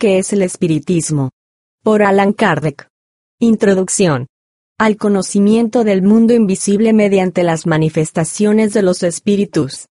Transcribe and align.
¿Qué 0.00 0.16
es 0.16 0.32
el 0.32 0.40
espiritismo? 0.40 1.28
Por 1.82 2.02
Alan 2.02 2.32
Kardec. 2.32 2.88
Introducción. 3.38 4.28
Al 4.78 4.96
conocimiento 4.96 5.84
del 5.84 6.00
mundo 6.00 6.32
invisible 6.32 6.94
mediante 6.94 7.42
las 7.42 7.66
manifestaciones 7.66 8.72
de 8.72 8.80
los 8.80 9.02
espíritus. 9.02 9.88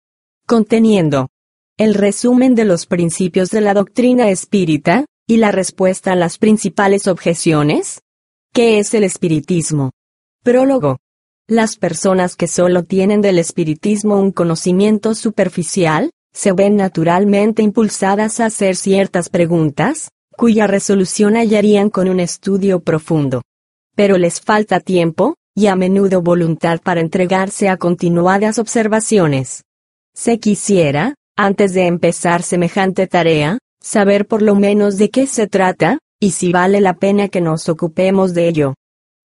Conteniendo. 0.45 1.29
El 1.75 1.95
resumen 1.95 2.53
de 2.53 2.65
los 2.65 2.85
principios 2.85 3.49
de 3.49 3.61
la 3.61 3.73
doctrina 3.73 4.29
espírita, 4.29 5.05
y 5.25 5.37
la 5.37 5.51
respuesta 5.51 6.11
a 6.11 6.15
las 6.15 6.37
principales 6.37 7.07
objeciones. 7.07 8.03
¿Qué 8.53 8.77
es 8.77 8.93
el 8.93 9.03
espiritismo? 9.03 9.89
Prólogo. 10.43 10.99
Las 11.47 11.77
personas 11.77 12.35
que 12.35 12.47
solo 12.47 12.83
tienen 12.83 13.21
del 13.21 13.39
espiritismo 13.39 14.19
un 14.19 14.31
conocimiento 14.31 15.15
superficial, 15.15 16.11
se 16.35 16.51
ven 16.51 16.75
naturalmente 16.75 17.63
impulsadas 17.63 18.41
a 18.41 18.47
hacer 18.47 18.75
ciertas 18.75 19.29
preguntas, 19.29 20.09
cuya 20.35 20.67
resolución 20.67 21.35
hallarían 21.35 21.89
con 21.89 22.09
un 22.09 22.19
estudio 22.19 22.81
profundo. 22.81 23.41
Pero 23.95 24.17
les 24.17 24.41
falta 24.41 24.81
tiempo, 24.81 25.35
y 25.55 25.67
a 25.67 25.77
menudo 25.77 26.21
voluntad 26.21 26.81
para 26.81 26.99
entregarse 26.99 27.69
a 27.69 27.77
continuadas 27.77 28.59
observaciones. 28.59 29.63
Se 30.13 30.37
quisiera, 30.39 31.15
antes 31.37 31.73
de 31.73 31.87
empezar 31.87 32.43
semejante 32.43 33.07
tarea, 33.07 33.57
saber 33.81 34.27
por 34.27 34.41
lo 34.41 34.55
menos 34.55 34.97
de 34.97 35.09
qué 35.09 35.27
se 35.27 35.47
trata, 35.47 35.99
y 36.19 36.31
si 36.31 36.51
vale 36.51 36.81
la 36.81 36.95
pena 36.95 37.29
que 37.29 37.39
nos 37.39 37.69
ocupemos 37.69 38.33
de 38.33 38.49
ello. 38.49 38.73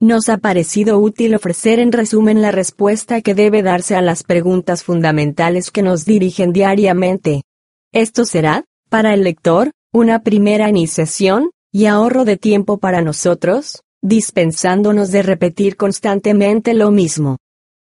Nos 0.03 0.31
ha 0.31 0.39
parecido 0.39 0.99
útil 0.99 1.35
ofrecer 1.35 1.79
en 1.79 1.93
resumen 1.93 2.41
la 2.41 2.51
respuesta 2.53 3.21
que 3.21 3.35
debe 3.35 3.63
darse 3.63 3.97
a 3.97 4.01
las 4.01 4.23
preguntas 4.23 4.83
fundamentales 4.83 5.71
que 5.71 5.83
nos 5.83 6.07
dirigen 6.07 6.55
diariamente. 6.55 7.43
Esto 7.93 8.25
será, 8.25 8.65
para 8.89 9.13
el 9.13 9.25
lector, 9.25 9.73
una 9.93 10.23
primera 10.23 10.71
iniciación, 10.71 11.51
y 11.71 11.85
ahorro 11.85 12.25
de 12.25 12.39
tiempo 12.39 12.79
para 12.79 13.03
nosotros, 13.03 13.83
dispensándonos 14.01 15.13
de 15.13 15.23
repetir 15.23 15.77
constantemente 15.77 16.73
lo 16.73 16.91
mismo. 16.91 17.37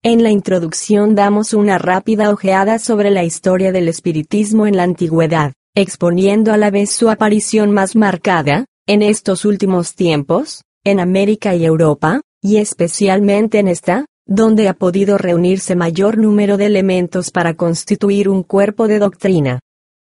En 0.02 0.24
la 0.24 0.32
introducción 0.32 1.16
damos 1.16 1.54
una 1.54 1.80
rápida 1.80 2.30
ojeada 2.30 2.80
sobre 2.80 3.10
la 3.10 3.26
historia 3.26 3.74
del 3.74 3.90
espiritismo 3.90 4.68
en 4.68 4.78
la 4.78 4.84
antigüedad, 4.84 5.52
exponiendo 5.76 6.54
a 6.54 6.58
la 6.58 6.72
vez 6.72 6.92
su 6.92 7.10
aparición 7.10 7.72
más 7.72 7.94
marcada, 7.94 8.68
en 8.88 9.02
estos 9.02 9.44
últimos 9.44 9.96
tiempos, 9.96 10.62
en 10.86 11.00
América 11.02 11.56
y 11.56 11.66
Europa, 11.66 12.22
y 12.42 12.58
especialmente 12.58 13.60
en 13.60 13.68
esta, 13.68 14.06
donde 14.28 14.70
ha 14.70 14.74
podido 14.74 15.18
reunirse 15.18 15.76
mayor 15.76 16.18
número 16.18 16.58
de 16.58 16.68
elementos 16.68 17.32
para 17.32 17.56
constituir 17.56 18.30
un 18.30 18.44
cuerpo 18.44 18.88
de 18.88 19.00
doctrina. 19.00 19.60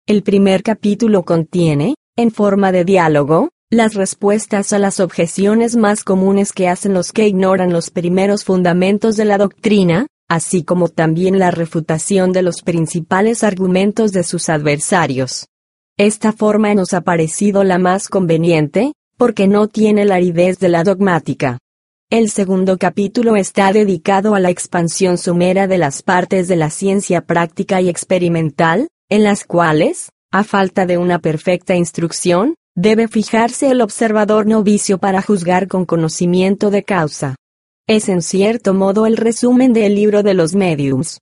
El 0.07 0.23
primer 0.23 0.63
capítulo 0.63 1.23
contiene, 1.23 1.95
en 2.17 2.31
forma 2.31 2.71
de 2.71 2.83
diálogo, 2.83 3.49
las 3.69 3.93
respuestas 3.93 4.73
a 4.73 4.79
las 4.79 4.99
objeciones 4.99 5.77
más 5.77 6.03
comunes 6.03 6.51
que 6.51 6.67
hacen 6.67 6.93
los 6.93 7.13
que 7.13 7.27
ignoran 7.27 7.71
los 7.71 7.89
primeros 7.89 8.43
fundamentos 8.43 9.15
de 9.15 9.25
la 9.25 9.37
doctrina, 9.37 10.07
así 10.27 10.63
como 10.63 10.89
también 10.89 11.39
la 11.39 11.51
refutación 11.51 12.33
de 12.33 12.41
los 12.41 12.63
principales 12.63 13.43
argumentos 13.43 14.11
de 14.11 14.23
sus 14.23 14.49
adversarios. 14.49 15.47
Esta 15.97 16.33
forma 16.33 16.73
nos 16.73 16.93
ha 16.93 17.01
parecido 17.01 17.63
la 17.63 17.77
más 17.77 18.07
conveniente, 18.07 18.93
porque 19.21 19.47
no 19.47 19.67
tiene 19.67 20.03
la 20.03 20.15
aridez 20.15 20.57
de 20.57 20.67
la 20.67 20.83
dogmática. 20.83 21.59
El 22.09 22.31
segundo 22.31 22.79
capítulo 22.79 23.35
está 23.35 23.71
dedicado 23.71 24.33
a 24.33 24.39
la 24.39 24.49
expansión 24.49 25.19
sumera 25.19 25.67
de 25.67 25.77
las 25.77 26.01
partes 26.01 26.47
de 26.47 26.55
la 26.55 26.71
ciencia 26.71 27.21
práctica 27.21 27.81
y 27.81 27.89
experimental, 27.89 28.87
en 29.11 29.23
las 29.23 29.43
cuales, 29.43 30.09
a 30.31 30.43
falta 30.43 30.87
de 30.87 30.97
una 30.97 31.19
perfecta 31.19 31.75
instrucción, 31.75 32.55
debe 32.75 33.07
fijarse 33.07 33.69
el 33.69 33.81
observador 33.81 34.47
novicio 34.47 34.97
para 34.97 35.21
juzgar 35.21 35.67
con 35.67 35.85
conocimiento 35.85 36.71
de 36.71 36.81
causa. 36.81 37.35
Es 37.87 38.09
en 38.09 38.23
cierto 38.23 38.73
modo 38.73 39.05
el 39.05 39.17
resumen 39.17 39.71
del 39.71 39.93
libro 39.93 40.23
de 40.23 40.33
los 40.33 40.55
mediums. 40.55 41.19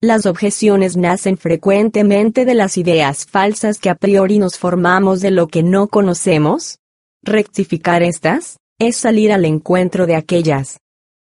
Las 0.00 0.24
objeciones 0.24 0.96
nacen 0.96 1.36
frecuentemente 1.36 2.46
de 2.46 2.54
las 2.54 2.78
ideas 2.78 3.26
falsas 3.26 3.78
que 3.78 3.90
a 3.90 3.94
priori 3.94 4.38
nos 4.38 4.56
formamos 4.56 5.20
de 5.20 5.32
lo 5.32 5.48
que 5.48 5.62
no 5.62 5.88
conocemos. 5.88 6.78
Rectificar 7.24 8.02
estas, 8.02 8.56
es 8.80 8.96
salir 8.96 9.30
al 9.30 9.44
encuentro 9.44 10.06
de 10.06 10.16
aquellas. 10.16 10.80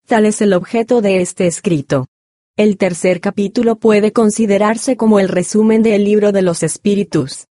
Tal 0.07 0.27
es 0.27 0.43
el 0.43 0.53
objeto 0.53 1.01
de 1.01 1.23
este 1.23 1.47
escrito. 1.47 2.07
El 2.55 2.77
tercer 2.77 3.23
capítulo 3.23 3.77
puede 3.77 4.13
considerarse 4.13 4.99
como 4.99 5.21
el 5.21 5.29
resumen 5.31 5.83
del 5.83 6.05
libro 6.05 6.33
de 6.33 6.43
los 6.43 6.63
espíritus. 6.63 7.47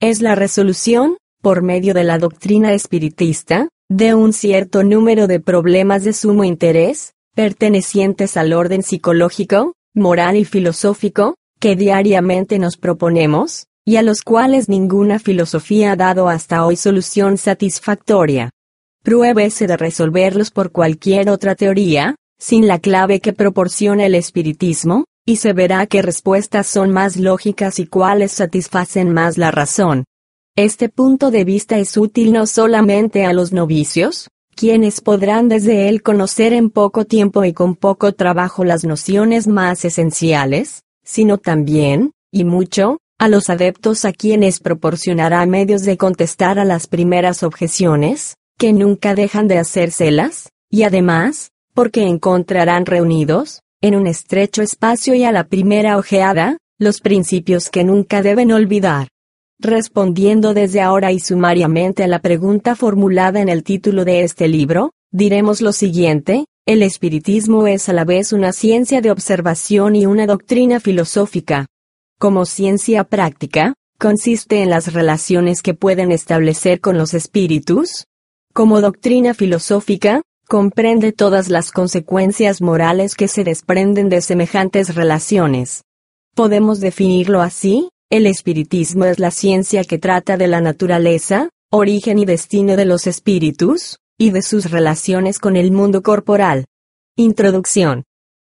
Es 0.00 0.22
la 0.22 0.34
resolución, 0.34 1.18
por 1.42 1.62
medio 1.62 1.92
de 1.92 2.04
la 2.04 2.18
doctrina 2.18 2.72
espiritista, 2.72 3.68
de 3.90 4.14
un 4.14 4.32
cierto 4.32 4.82
número 4.82 5.26
de 5.26 5.40
problemas 5.40 6.02
de 6.02 6.14
sumo 6.14 6.44
interés, 6.44 7.12
pertenecientes 7.34 8.38
al 8.38 8.54
orden 8.54 8.82
psicológico, 8.82 9.74
moral 9.94 10.36
y 10.36 10.46
filosófico, 10.46 11.34
que 11.58 11.76
diariamente 11.76 12.58
nos 12.58 12.78
proponemos, 12.78 13.66
y 13.90 13.96
a 13.96 14.02
los 14.02 14.22
cuales 14.22 14.68
ninguna 14.68 15.18
filosofía 15.18 15.90
ha 15.90 15.96
dado 15.96 16.28
hasta 16.28 16.64
hoy 16.64 16.76
solución 16.76 17.36
satisfactoria. 17.36 18.50
Pruébese 19.02 19.66
de 19.66 19.76
resolverlos 19.76 20.52
por 20.52 20.70
cualquier 20.70 21.28
otra 21.28 21.56
teoría, 21.56 22.14
sin 22.38 22.68
la 22.68 22.78
clave 22.78 23.18
que 23.18 23.32
proporciona 23.32 24.06
el 24.06 24.14
espiritismo, 24.14 25.06
y 25.26 25.38
se 25.38 25.54
verá 25.54 25.88
qué 25.88 26.02
respuestas 26.02 26.68
son 26.68 26.92
más 26.92 27.16
lógicas 27.16 27.80
y 27.80 27.86
cuáles 27.88 28.30
satisfacen 28.30 29.12
más 29.12 29.38
la 29.38 29.50
razón. 29.50 30.04
Este 30.54 30.88
punto 30.88 31.32
de 31.32 31.42
vista 31.42 31.76
es 31.78 31.96
útil 31.96 32.32
no 32.32 32.46
solamente 32.46 33.24
a 33.24 33.32
los 33.32 33.52
novicios, 33.52 34.28
quienes 34.54 35.00
podrán 35.00 35.48
desde 35.48 35.88
él 35.88 36.00
conocer 36.00 36.52
en 36.52 36.70
poco 36.70 37.06
tiempo 37.06 37.44
y 37.44 37.52
con 37.52 37.74
poco 37.74 38.12
trabajo 38.12 38.62
las 38.62 38.84
nociones 38.84 39.48
más 39.48 39.84
esenciales, 39.84 40.84
sino 41.02 41.38
también, 41.38 42.12
y 42.30 42.44
mucho, 42.44 42.98
a 43.20 43.28
los 43.28 43.50
adeptos 43.50 44.06
a 44.06 44.12
quienes 44.14 44.60
proporcionará 44.60 45.44
medios 45.44 45.82
de 45.82 45.98
contestar 45.98 46.58
a 46.58 46.64
las 46.64 46.86
primeras 46.86 47.42
objeciones, 47.42 48.38
que 48.58 48.72
nunca 48.72 49.14
dejan 49.14 49.46
de 49.46 49.58
hacérselas, 49.58 50.48
y 50.70 50.84
además, 50.84 51.50
porque 51.74 52.04
encontrarán 52.04 52.86
reunidos, 52.86 53.60
en 53.82 53.94
un 53.94 54.06
estrecho 54.06 54.62
espacio 54.62 55.14
y 55.14 55.24
a 55.24 55.32
la 55.32 55.44
primera 55.44 55.98
ojeada, 55.98 56.56
los 56.78 57.02
principios 57.02 57.68
que 57.68 57.84
nunca 57.84 58.22
deben 58.22 58.52
olvidar. 58.52 59.08
Respondiendo 59.58 60.54
desde 60.54 60.80
ahora 60.80 61.12
y 61.12 61.20
sumariamente 61.20 62.04
a 62.04 62.08
la 62.08 62.20
pregunta 62.20 62.74
formulada 62.74 63.42
en 63.42 63.50
el 63.50 63.64
título 63.64 64.06
de 64.06 64.22
este 64.22 64.48
libro, 64.48 64.92
diremos 65.12 65.60
lo 65.60 65.72
siguiente, 65.72 66.46
el 66.64 66.82
espiritismo 66.82 67.66
es 67.66 67.90
a 67.90 67.92
la 67.92 68.06
vez 68.06 68.32
una 68.32 68.54
ciencia 68.54 69.02
de 69.02 69.10
observación 69.10 69.94
y 69.94 70.06
una 70.06 70.26
doctrina 70.26 70.80
filosófica. 70.80 71.66
Como 72.20 72.44
ciencia 72.44 73.04
práctica, 73.04 73.72
consiste 73.98 74.62
en 74.62 74.68
las 74.68 74.92
relaciones 74.92 75.62
que 75.62 75.72
pueden 75.72 76.12
establecer 76.12 76.82
con 76.82 76.98
los 76.98 77.14
espíritus. 77.14 78.04
Como 78.52 78.82
doctrina 78.82 79.32
filosófica, 79.32 80.20
comprende 80.46 81.12
todas 81.12 81.48
las 81.48 81.72
consecuencias 81.72 82.60
morales 82.60 83.14
que 83.14 83.26
se 83.26 83.42
desprenden 83.42 84.10
de 84.10 84.20
semejantes 84.20 84.94
relaciones. 84.94 85.84
Podemos 86.34 86.80
definirlo 86.80 87.40
así, 87.40 87.88
el 88.10 88.26
espiritismo 88.26 89.06
es 89.06 89.18
la 89.18 89.30
ciencia 89.30 89.82
que 89.84 89.98
trata 89.98 90.36
de 90.36 90.46
la 90.46 90.60
naturaleza, 90.60 91.48
origen 91.70 92.18
y 92.18 92.26
destino 92.26 92.76
de 92.76 92.84
los 92.84 93.06
espíritus, 93.06 93.98
y 94.18 94.28
de 94.28 94.42
sus 94.42 94.70
relaciones 94.70 95.38
con 95.38 95.56
el 95.56 95.72
mundo 95.72 96.02
corporal. 96.02 96.66
Introducción. 97.16 98.04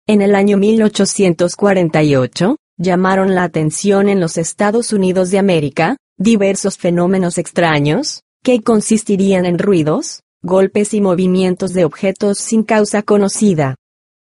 En 0.07 0.21
el 0.21 0.35
año 0.35 0.59
1848, 0.59 2.57
llamaron 2.77 3.35
la 3.35 3.45
atención 3.45 4.09
en 4.09 4.21
los 4.21 4.39
Estados 4.39 4.93
Unidos 4.93 5.31
de 5.31 5.39
América, 5.39 5.97
diversos 6.17 6.79
fenómenos 6.79 7.39
extraños, 7.39 8.23
que 8.43 8.63
consistirían 8.63 9.47
en 9.47 9.59
ruidos, 9.59 10.23
golpes 10.43 10.95
y 10.95 11.01
movimientos 11.01 11.73
de 11.73 11.85
objetos 11.85 12.39
sin 12.39 12.65
causa 12.65 13.03
conocida. 13.03 13.77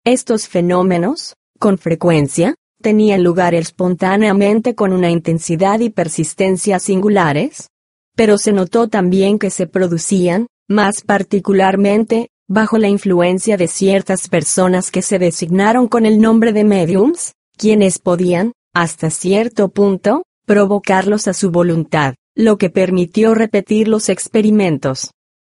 Estos 0.05 0.49
fenómenos, 0.49 1.35
con 1.59 1.79
frecuencia, 1.79 2.55
tenían 2.83 3.23
lugar 3.23 3.55
espontáneamente 3.55 4.75
con 4.75 4.93
una 4.93 5.11
intensidad 5.11 5.81
y 5.81 5.91
persistencia 5.91 6.79
singulares, 6.79 7.69
pero 8.17 8.39
se 8.39 8.53
notó 8.53 8.89
también 8.89 9.39
que 9.39 9.51
se 9.51 9.67
producían, 9.67 10.47
más 10.69 11.03
particularmente, 11.03 12.29
bajo 12.49 12.79
la 12.79 12.89
influencia 12.89 13.57
de 13.57 13.69
ciertas 13.69 14.29
personas 14.29 14.91
que 14.91 15.03
se 15.03 15.19
designaron 15.19 15.89
con 15.89 16.05
el 16.05 16.21
nombre 16.21 16.53
de 16.53 16.65
mediums, 16.65 17.33
quienes 17.61 17.99
podían, 17.99 18.53
hasta 18.73 19.11
cierto 19.11 19.69
punto, 19.69 20.25
provocarlos 20.47 21.29
a 21.29 21.35
su 21.35 21.51
voluntad, 21.51 22.15
lo 22.35 22.57
que 22.57 22.71
permitió 22.71 23.35
repetir 23.35 23.87
los 23.87 24.09
experimentos. 24.09 25.11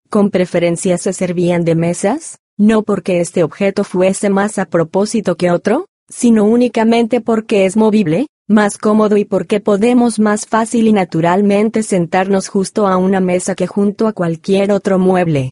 Con 0.10 0.30
preferencia 0.30 0.98
se 0.98 1.14
servían 1.14 1.64
de 1.64 1.76
mesas, 1.76 2.40
no 2.58 2.84
porque 2.84 3.22
este 3.22 3.42
objeto 3.42 3.86
fuese 3.86 4.30
más 4.30 4.60
a 4.60 4.66
propósito 4.66 5.38
que 5.38 5.50
otro, 5.50 5.86
sino 6.10 6.44
únicamente 6.44 7.22
porque 7.22 7.66
es 7.66 7.78
movible, 7.78 8.28
más 8.50 8.78
cómodo 8.78 9.16
y 9.16 9.24
porque 9.24 9.62
podemos 9.62 10.20
más 10.20 10.46
fácil 10.46 10.90
y 10.90 10.92
naturalmente 10.92 11.84
sentarnos 11.84 12.50
justo 12.50 12.86
a 12.86 12.98
una 12.98 13.22
mesa 13.22 13.56
que 13.56 13.66
junto 13.66 14.08
a 14.08 14.14
cualquier 14.14 14.74
otro 14.74 15.00
mueble. 15.00 15.52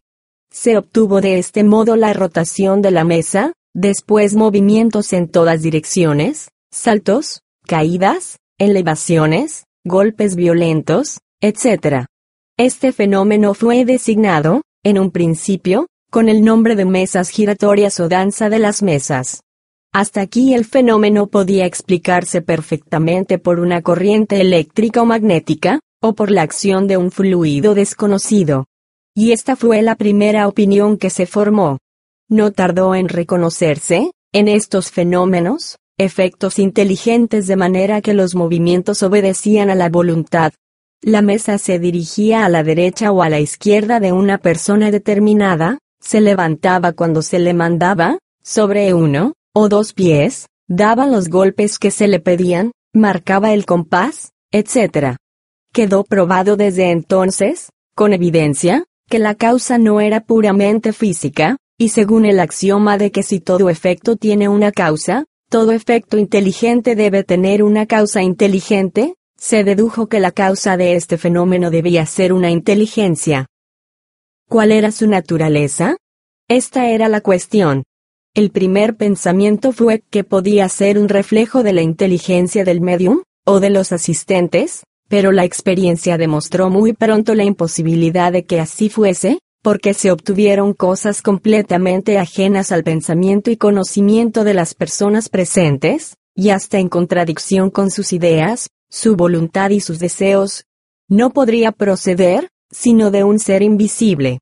Se 0.51 0.77
obtuvo 0.77 1.21
de 1.21 1.39
este 1.39 1.63
modo 1.63 1.95
la 1.95 2.12
rotación 2.12 2.81
de 2.81 2.92
la 2.92 3.06
mesa, 3.06 3.53
después 3.74 4.36
movimientos 4.36 5.14
en 5.14 5.28
todas 5.28 5.62
direcciones, 5.62 6.50
saltos, 6.72 7.42
caídas, 7.66 8.38
elevaciones, 8.58 9.66
golpes 9.86 10.36
violentos, 10.36 11.20
etc. 11.42 12.06
Este 12.58 12.92
fenómeno 12.92 13.54
fue 13.54 13.86
designado, 13.86 14.62
en 14.84 15.00
un 15.00 15.12
principio, 15.12 15.88
con 16.12 16.28
el 16.30 16.44
nombre 16.44 16.76
de 16.76 16.86
mesas 16.86 17.30
giratorias 17.30 18.00
o 18.00 18.10
danza 18.10 18.50
de 18.50 18.60
las 18.60 18.84
mesas. 18.84 19.42
Hasta 19.94 20.22
aquí 20.22 20.54
el 20.54 20.66
fenómeno 20.66 21.28
podía 21.28 21.66
explicarse 21.66 22.42
perfectamente 22.42 23.40
por 23.40 23.60
una 23.60 23.82
corriente 23.82 24.40
eléctrica 24.40 25.02
o 25.02 25.06
magnética, 25.06 25.80
o 26.02 26.14
por 26.14 26.32
la 26.32 26.42
acción 26.42 26.88
de 26.88 26.98
un 26.98 27.12
fluido 27.12 27.76
desconocido. 27.76 28.66
Y 29.16 29.34
esta 29.34 29.56
fue 29.56 29.82
la 29.82 29.96
primera 29.96 30.48
opinión 30.48 30.98
que 30.98 31.10
se 31.10 31.26
formó. 31.26 31.78
No 32.31 32.51
tardó 32.54 32.95
en 32.95 33.10
reconocerse, 33.10 34.13
en 34.31 34.48
estos 34.48 34.89
fenómenos, 34.89 35.80
efectos 35.98 36.60
inteligentes 36.60 37.45
de 37.45 37.57
manera 37.57 38.00
que 38.00 38.13
los 38.13 38.36
movimientos 38.36 39.04
obedecían 39.04 39.69
a 39.69 39.75
la 39.75 39.89
voluntad. 39.89 40.54
La 41.01 41.22
mesa 41.22 41.57
se 41.57 41.78
dirigía 41.78 42.45
a 42.45 42.50
la 42.50 42.63
derecha 42.63 43.12
o 43.12 43.22
a 43.22 43.28
la 43.28 43.42
izquierda 43.42 44.00
de 44.00 44.13
una 44.13 44.38
persona 44.38 44.92
determinada, 44.92 45.80
se 46.00 46.22
levantaba 46.22 46.94
cuando 46.94 47.22
se 47.22 47.38
le 47.38 47.54
mandaba, 47.54 48.18
sobre 48.42 48.94
uno, 48.94 49.34
o 49.54 49.68
dos 49.68 49.92
pies, 49.92 50.48
daba 50.69 51.07
los 51.07 51.27
golpes 51.27 51.77
que 51.80 51.92
se 51.92 52.07
le 52.07 52.22
pedían, 52.22 52.72
marcaba 52.94 53.51
el 53.51 53.66
compás, 53.66 54.31
etc. 54.54 55.18
Quedó 55.74 56.06
probado 56.06 56.56
desde 56.56 56.92
entonces, 56.92 57.72
con 57.94 58.13
evidencia, 58.13 58.86
que 59.10 59.19
la 59.19 59.36
causa 59.36 59.77
no 59.77 60.00
era 60.00 60.22
puramente 60.22 60.94
física, 60.94 61.57
y 61.81 61.89
según 61.89 62.25
el 62.25 62.39
axioma 62.39 63.00
de 63.00 63.10
que 63.10 63.24
si 63.24 63.39
todo 63.39 63.68
efecto 63.68 64.16
tiene 64.16 64.48
una 64.48 64.72
causa, 64.72 65.25
todo 65.50 65.72
efecto 65.72 66.19
inteligente 66.19 66.95
debe 66.95 67.24
tener 67.24 67.63
una 67.63 67.88
causa 67.88 68.22
inteligente, 68.22 69.16
se 69.36 69.63
dedujo 69.63 70.06
que 70.06 70.19
la 70.19 70.30
causa 70.30 70.78
de 70.78 70.95
este 70.95 71.18
fenómeno 71.18 71.72
debía 71.72 72.06
ser 72.06 72.33
una 72.33 72.51
inteligencia. 72.51 73.48
¿Cuál 74.48 74.72
era 74.72 74.92
su 74.92 75.07
naturaleza? 75.07 75.98
Esta 76.48 76.88
era 76.88 77.10
la 77.10 77.22
cuestión. 77.22 77.81
El 78.36 78.51
primer 78.51 78.95
pensamiento 78.95 79.72
fue 79.72 80.04
que 80.12 80.24
podía 80.24 80.69
ser 80.69 81.00
un 81.00 81.10
reflejo 81.10 81.63
de 81.63 81.74
la 81.74 81.81
inteligencia 81.81 82.63
del 82.63 82.80
medium, 82.80 83.24
o 83.44 83.60
de 83.60 83.72
los 83.72 83.92
asistentes, 83.92 84.84
pero 85.10 85.31
la 85.31 85.45
experiencia 85.45 86.19
demostró 86.19 86.69
muy 86.69 86.94
pronto 86.94 87.34
la 87.34 87.44
imposibilidad 87.44 88.31
de 88.31 88.45
que 88.45 88.60
así 88.60 88.88
fuese, 88.88 89.39
porque 89.62 89.94
se 89.94 90.12
obtuvieron 90.12 90.74
cosas 90.74 91.22
completamente 91.22 92.18
ajenas 92.18 92.72
al 92.72 92.84
pensamiento 92.84 93.52
y 93.52 93.58
conocimiento 93.58 94.44
de 94.44 94.54
las 94.54 94.74
personas 94.74 95.30
presentes, 95.30 96.18
y 96.36 96.50
hasta 96.50 96.80
en 96.80 96.90
contradicción 96.90 97.69
con 97.69 97.92
sus 97.92 98.13
ideas, 98.13 98.69
su 98.90 99.16
voluntad 99.16 99.69
y 99.69 99.80
sus 99.80 100.00
deseos. 100.00 100.66
No 101.08 101.31
podría 101.31 101.72
proceder, 101.72 102.50
sino 102.72 103.12
de 103.12 103.24
un 103.24 103.38
ser 103.38 103.62
invisible. 103.62 104.40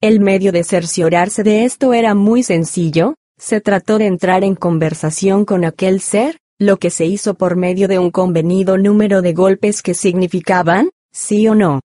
El 0.00 0.20
medio 0.20 0.52
de 0.52 0.64
cerciorarse 0.64 1.42
de 1.42 1.64
esto 1.64 1.92
era 1.92 2.14
muy 2.14 2.42
sencillo, 2.42 3.16
se 3.38 3.60
trató 3.60 3.98
de 3.98 4.06
entrar 4.06 4.44
en 4.44 4.54
conversación 4.54 5.44
con 5.44 5.64
aquel 5.64 6.00
ser, 6.00 6.38
lo 6.58 6.78
que 6.78 6.90
se 6.90 7.06
hizo 7.06 7.34
por 7.34 7.56
medio 7.56 7.88
de 7.88 7.98
un 7.98 8.10
convenido 8.10 8.78
número 8.78 9.20
de 9.20 9.32
golpes 9.32 9.82
que 9.82 9.94
significaban, 9.94 10.90
sí 11.12 11.48
o 11.48 11.54
no 11.54 11.80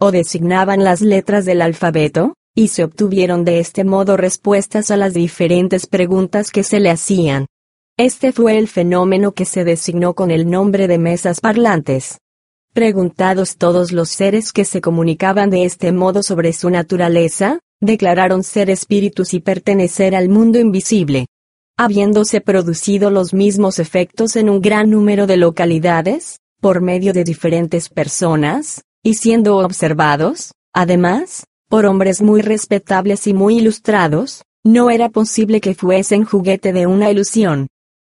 o 0.00 0.10
designaban 0.10 0.82
las 0.82 1.02
letras 1.02 1.44
del 1.44 1.62
alfabeto, 1.62 2.34
y 2.54 2.68
se 2.68 2.82
obtuvieron 2.82 3.44
de 3.44 3.60
este 3.60 3.84
modo 3.84 4.16
respuestas 4.16 4.90
a 4.90 4.96
las 4.96 5.14
diferentes 5.14 5.86
preguntas 5.86 6.50
que 6.50 6.64
se 6.64 6.80
le 6.80 6.90
hacían. 6.90 7.46
Este 7.96 8.32
fue 8.32 8.56
el 8.58 8.66
fenómeno 8.66 9.32
que 9.32 9.44
se 9.44 9.62
designó 9.62 10.14
con 10.14 10.30
el 10.30 10.48
nombre 10.48 10.88
de 10.88 10.98
mesas 10.98 11.40
parlantes. 11.40 12.18
Preguntados 12.72 13.56
todos 13.56 13.92
los 13.92 14.08
seres 14.08 14.52
que 14.52 14.64
se 14.64 14.80
comunicaban 14.80 15.50
de 15.50 15.64
este 15.64 15.92
modo 15.92 16.22
sobre 16.22 16.54
su 16.54 16.70
naturaleza, 16.70 17.60
declararon 17.80 18.42
ser 18.42 18.70
espíritus 18.70 19.34
y 19.34 19.40
pertenecer 19.40 20.14
al 20.14 20.30
mundo 20.30 20.58
invisible. 20.58 21.26
Habiéndose 21.76 22.40
producido 22.40 23.10
los 23.10 23.34
mismos 23.34 23.78
efectos 23.78 24.36
en 24.36 24.48
un 24.48 24.60
gran 24.60 24.88
número 24.88 25.26
de 25.26 25.36
localidades, 25.36 26.40
por 26.60 26.80
medio 26.80 27.12
de 27.12 27.24
diferentes 27.24 27.88
personas, 27.88 28.82
y 29.02 29.14
siendo 29.14 29.58
observados, 29.58 30.52
además, 30.72 31.46
por 31.68 31.86
hombres 31.86 32.20
muy 32.20 32.42
respetables 32.42 33.26
y 33.26 33.34
muy 33.34 33.58
ilustrados, 33.58 34.42
no 34.64 34.90
era 34.90 35.08
posible 35.08 35.60
que 35.60 35.74
fuesen 35.74 36.24
juguete 36.24 36.72
de 36.72 36.86
una 36.86 37.10
ilusión. 37.10 37.68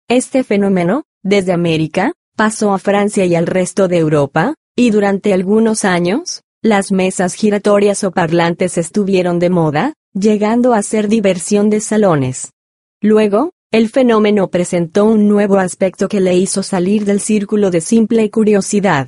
Este 0.09 0.43
fenómeno, 0.43 1.05
desde 1.23 1.53
América, 1.53 2.13
pasó 2.37 2.73
a 2.73 2.79
Francia 2.79 3.25
y 3.27 3.35
al 3.35 3.47
resto 3.47 3.87
de 3.87 3.99
Europa, 3.99 4.55
y 4.75 4.91
durante 4.91 5.33
algunos 5.33 5.85
años, 5.85 6.43
las 6.63 6.91
mesas 6.91 7.35
giratorias 7.35 8.03
o 8.03 8.11
parlantes 8.11 8.79
estuvieron 8.79 9.39
de 9.39 9.51
moda, 9.51 9.95
llegando 10.13 10.75
a 10.75 10.83
ser 10.83 11.09
diversión 11.09 11.71
de 11.71 11.81
salones. 11.81 12.53
Luego, 13.01 13.53
el 13.71 13.89
fenómeno 13.89 14.49
presentó 14.49 15.05
un 15.05 15.29
nuevo 15.29 15.59
aspecto 15.59 16.09
que 16.09 16.21
le 16.21 16.35
hizo 16.35 16.63
salir 16.63 17.05
del 17.05 17.21
círculo 17.21 17.71
de 17.71 17.81
simple 17.81 18.29
curiosidad. 18.31 19.07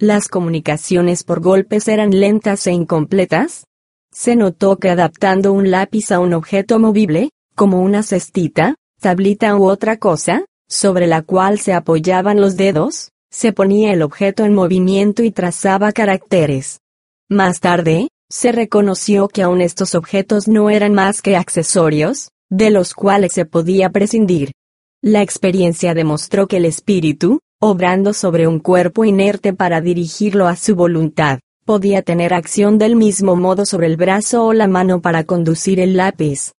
Las 0.00 0.28
comunicaciones 0.28 1.24
por 1.24 1.42
golpes 1.42 1.86
eran 1.86 2.18
lentas 2.18 2.66
e 2.66 2.72
incompletas. 2.72 3.66
Se 4.10 4.34
notó 4.34 4.78
que 4.78 4.88
adaptando 4.88 5.52
un 5.52 5.70
lápiz 5.70 6.10
a 6.10 6.20
un 6.20 6.32
objeto 6.32 6.78
movible, 6.78 7.28
como 7.54 7.82
una 7.82 8.02
cestita, 8.02 8.76
tablita 8.98 9.54
u 9.56 9.68
otra 9.68 9.98
cosa, 9.98 10.46
sobre 10.70 11.06
la 11.06 11.20
cual 11.20 11.58
se 11.58 11.74
apoyaban 11.74 12.40
los 12.40 12.56
dedos, 12.56 13.10
se 13.30 13.52
ponía 13.52 13.92
el 13.92 14.00
objeto 14.00 14.46
en 14.46 14.54
movimiento 14.54 15.22
y 15.22 15.32
trazaba 15.32 15.92
caracteres. 15.92 16.80
Más 17.28 17.60
tarde, 17.60 18.08
se 18.30 18.52
reconoció 18.52 19.28
que 19.28 19.42
aún 19.42 19.60
estos 19.60 19.94
objetos 19.94 20.48
no 20.48 20.70
eran 20.70 20.94
más 20.94 21.20
que 21.20 21.36
accesorios, 21.36 22.30
de 22.48 22.70
los 22.70 22.94
cuales 22.94 23.34
se 23.34 23.44
podía 23.44 23.90
prescindir. 23.90 24.52
La 25.02 25.20
experiencia 25.20 25.92
demostró 25.92 26.48
que 26.48 26.56
el 26.56 26.64
espíritu, 26.64 27.40
obrando 27.60 28.14
sobre 28.14 28.46
un 28.46 28.58
cuerpo 28.58 29.04
inerte 29.04 29.52
para 29.52 29.82
dirigirlo 29.82 30.48
a 30.48 30.56
su 30.56 30.74
voluntad, 30.74 31.40
podía 31.66 32.02
tener 32.02 32.32
acción 32.32 32.78
del 32.78 32.96
mismo 32.96 33.36
modo 33.36 33.66
sobre 33.66 33.86
el 33.86 33.96
brazo 33.96 34.46
o 34.46 34.52
la 34.54 34.66
mano 34.66 35.02
para 35.02 35.24
conducir 35.24 35.78
el 35.78 35.96
lápiz. 35.96 36.52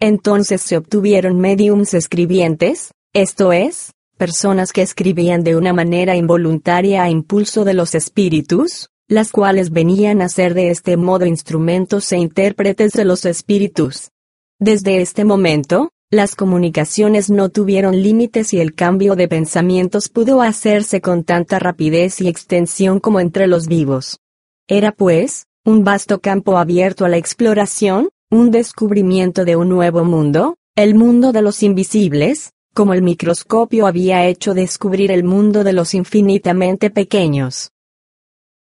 Entonces 0.00 0.62
se 0.62 0.78
obtuvieron 0.78 1.38
mediums 1.38 1.92
escribientes, 1.92 2.92
esto 3.12 3.52
es, 3.52 3.92
personas 4.16 4.72
que 4.72 4.82
escribían 4.82 5.44
de 5.44 5.56
una 5.56 5.74
manera 5.74 6.16
involuntaria 6.16 7.02
a 7.02 7.10
impulso 7.10 7.64
de 7.64 7.74
los 7.74 7.94
espíritus, 7.94 8.88
las 9.08 9.32
cuales 9.32 9.70
venían 9.70 10.22
a 10.22 10.28
ser 10.30 10.54
de 10.54 10.70
este 10.70 10.96
modo 10.96 11.26
instrumentos 11.26 12.10
e 12.12 12.16
intérpretes 12.16 12.92
de 12.92 13.04
los 13.04 13.26
espíritus. 13.26 14.10
Desde 14.58 15.02
este 15.02 15.24
momento, 15.24 15.90
las 16.10 16.36
comunicaciones 16.36 17.30
no 17.30 17.48
tuvieron 17.48 18.00
límites 18.00 18.52
y 18.52 18.60
el 18.60 18.74
cambio 18.74 19.16
de 19.16 19.26
pensamientos 19.26 20.08
pudo 20.08 20.40
hacerse 20.40 21.00
con 21.00 21.24
tanta 21.24 21.58
rapidez 21.58 22.20
y 22.20 22.28
extensión 22.28 23.00
como 23.00 23.18
entre 23.18 23.48
los 23.48 23.66
vivos. 23.66 24.20
Era 24.68 24.92
pues, 24.92 25.46
un 25.64 25.82
vasto 25.82 26.20
campo 26.20 26.58
abierto 26.58 27.04
a 27.04 27.08
la 27.08 27.16
exploración, 27.16 28.08
un 28.30 28.52
descubrimiento 28.52 29.44
de 29.44 29.56
un 29.56 29.68
nuevo 29.68 30.04
mundo, 30.04 30.56
el 30.76 30.94
mundo 30.94 31.32
de 31.32 31.42
los 31.42 31.64
invisibles, 31.64 32.52
como 32.72 32.94
el 32.94 33.02
microscopio 33.02 33.88
había 33.88 34.26
hecho 34.26 34.54
descubrir 34.54 35.10
el 35.10 35.24
mundo 35.24 35.64
de 35.64 35.72
los 35.72 35.92
infinitamente 35.92 36.90
pequeños. 36.90 37.72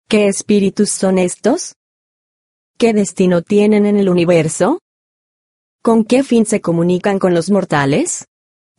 ¿Qué 0.07 0.29
espíritus 0.29 0.91
son 0.91 1.19
estos? 1.19 1.75
¿Qué 2.79 2.93
destino 2.93 3.43
tienen 3.43 3.85
en 3.87 3.97
el 3.97 4.09
universo? 4.09 4.82
¿Con 5.85 6.05
qué 6.05 6.23
fin 6.23 6.47
se 6.47 6.61
comunican 6.61 7.19
con 7.19 7.35
los 7.35 7.51
mortales? 7.51 8.29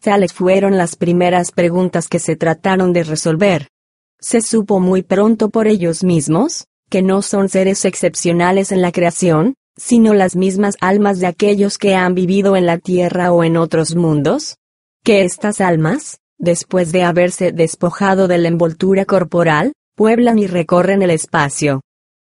Tales 0.01 0.31
fueron 0.31 0.77
las 0.77 0.95
primeras 0.95 1.51
preguntas 1.51 2.07
que 2.07 2.17
se 2.17 2.37
trataron 2.37 2.93
de 2.93 3.03
resolver. 3.03 3.67
Se 4.21 4.39
supo 4.39 4.79
muy 4.79 5.01
pronto 5.01 5.49
por 5.49 5.67
ellos 5.67 6.05
mismos, 6.05 6.65
que 6.89 7.01
no 7.01 7.21
son 7.21 7.49
seres 7.49 7.83
excepcionales 7.83 8.71
en 8.71 8.81
la 8.81 8.93
creación, 8.93 9.55
sino 9.75 10.13
las 10.13 10.37
mismas 10.37 10.77
almas 10.79 11.19
de 11.19 11.27
aquellos 11.27 11.77
que 11.77 11.93
han 11.93 12.15
vivido 12.15 12.55
en 12.55 12.65
la 12.65 12.77
tierra 12.77 13.33
o 13.33 13.43
en 13.43 13.57
otros 13.57 13.97
mundos. 13.97 14.55
Que 15.03 15.25
estas 15.25 15.59
almas, 15.59 16.19
después 16.37 16.93
de 16.93 17.03
haberse 17.03 17.51
despojado 17.51 18.29
de 18.29 18.37
la 18.37 18.47
envoltura 18.47 19.03
corporal, 19.03 19.73
pueblan 19.97 20.39
y 20.39 20.47
recorren 20.47 21.01
el 21.01 21.09
espacio, 21.09 21.81